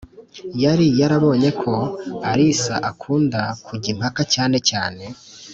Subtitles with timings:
[0.63, 1.73] yari yarabonye ko
[2.29, 5.03] Alyssa akunda kujya impaka cyane cyane